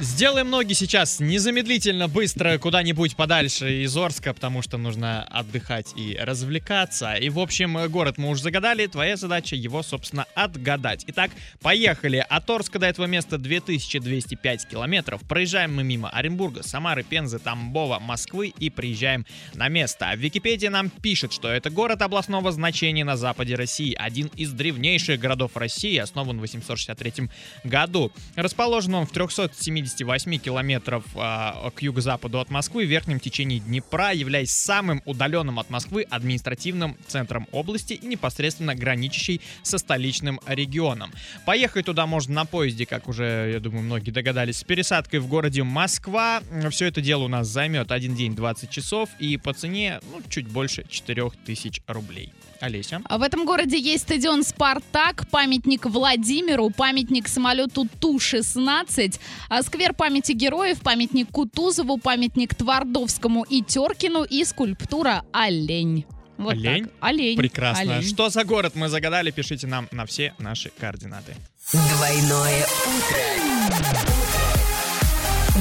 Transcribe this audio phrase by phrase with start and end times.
[0.00, 7.14] Сделаем ноги сейчас незамедлительно, быстро, куда-нибудь подальше из Орска, потому что нужно отдыхать и развлекаться.
[7.14, 11.04] И, в общем, город мы уже загадали, твоя задача его, собственно, отгадать.
[11.06, 11.30] Итак,
[11.62, 12.26] поехали.
[12.28, 15.20] От Орска до этого места 2205 километров.
[15.28, 19.24] Проезжаем мы мимо Оренбурга, Самары, Пензы, Тамбова, Москвы и приезжаем
[19.54, 20.10] на место.
[20.16, 25.20] В Википедии нам пишет, что это город областного значения на западе России, один из древнейших
[25.20, 27.28] городов России, основан в 863
[27.62, 28.10] году.
[28.34, 34.12] Расположен он в 370 58 километров э, к юго-западу от Москвы в верхнем течении Днепра,
[34.12, 41.12] являясь самым удаленным от Москвы административным центром области и непосредственно граничащей со столичным регионом.
[41.44, 45.62] Поехать туда можно на поезде, как уже, я думаю, многие догадались, с пересадкой в городе
[45.62, 46.42] Москва.
[46.70, 50.48] Все это дело у нас займет один день 20 часов и по цене ну, чуть
[50.48, 52.32] больше 4000 рублей.
[52.60, 53.02] Олеся.
[53.10, 60.80] В этом городе есть стадион «Спартак», памятник Владимиру, памятник самолету Ту-16, а сквер памяти героев,
[60.80, 66.06] памятник Кутузову, памятник Твардовскому и Теркину и скульптура «Олень».
[66.36, 66.84] Вот Олень?
[66.84, 66.92] Так.
[67.00, 67.36] Олень.
[67.36, 67.96] Прекрасно.
[67.96, 68.08] Олень.
[68.08, 69.32] Что за город мы загадали?
[69.32, 71.34] Пишите нам на все наши координаты.
[71.72, 73.18] Двойное утро.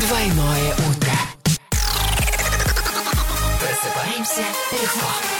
[0.00, 1.12] Двойное утро.
[3.60, 5.39] Просыпаемся легко.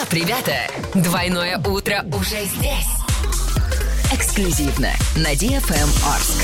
[0.00, 0.54] Шейкап, ребята.
[0.94, 2.86] Двойное утро уже здесь.
[4.12, 6.42] Эксклюзивно на DFM Орск.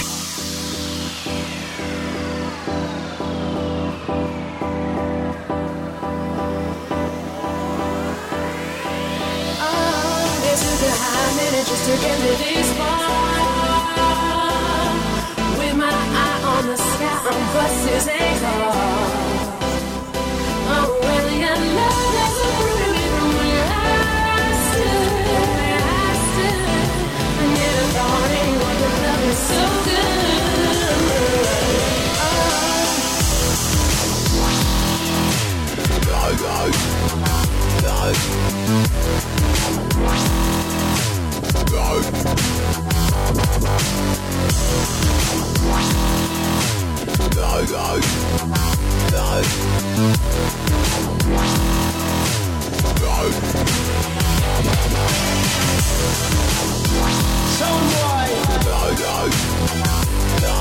[11.68, 13.10] Just to get me this far.
[15.58, 18.15] With my eye on the sky from buses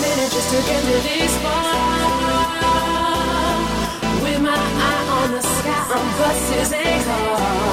[0.00, 1.62] minute just to get me this far.
[4.22, 7.65] With my eye on the sky, on buses and cars.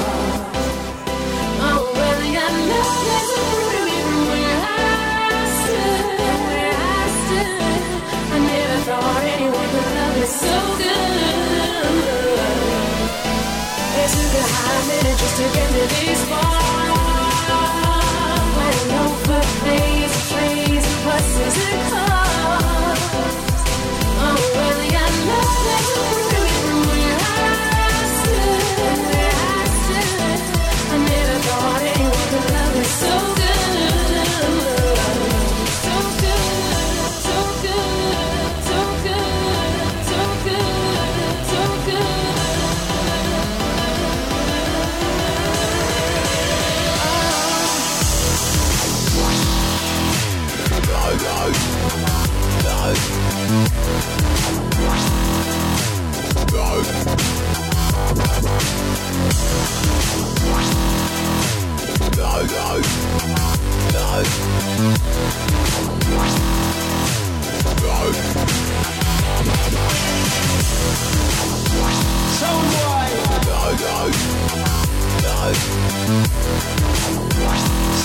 [72.34, 72.50] So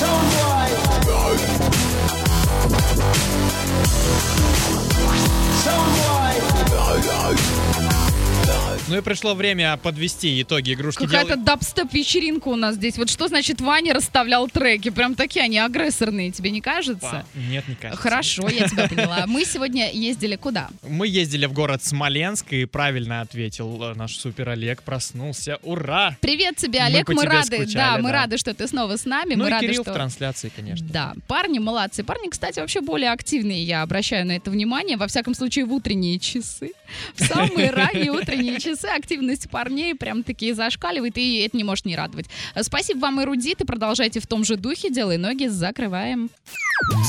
[0.05, 1.98] why?
[8.89, 11.05] Ну и пришло время подвести итоги игрушки.
[11.05, 12.97] Какая-то Дел- дабстеп-вечеринка у нас здесь.
[12.97, 14.89] Вот что значит Ваня расставлял треки?
[14.89, 16.99] Прям такие они агрессорные, тебе не кажется?
[16.99, 18.01] Па- Нет, не кажется.
[18.01, 19.25] Хорошо, я тебя поняла.
[19.27, 20.69] Мы сегодня ездили куда?
[20.81, 24.81] Мы ездили в город Смоленск и правильно ответил э, наш супер Олег.
[24.81, 25.59] Проснулся.
[25.61, 26.17] Ура!
[26.19, 27.09] Привет тебе, Мы Олег.
[27.09, 27.45] Мы, тебе рады.
[27.45, 28.11] скучали, да, мы да.
[28.11, 29.35] рады, что ты снова с нами.
[29.35, 29.91] ну мы и рады, Кирилл что.
[29.91, 30.87] в трансляции, конечно.
[30.89, 32.03] Да, парни молодцы.
[32.03, 34.97] Парни, кстати, вообще более активные, я обращаю на это внимание.
[34.97, 36.71] Во всяком случае, в утренние часы.
[37.13, 41.95] В самые ранние утренние часы активность парней прям таки зашкаливает, и это не может не
[41.95, 42.27] радовать.
[42.61, 43.65] Спасибо вам, эрудиты.
[43.65, 44.89] Продолжайте в том же духе.
[44.89, 46.29] Делай ноги, закрываем.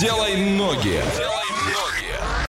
[0.00, 1.00] Делай ноги.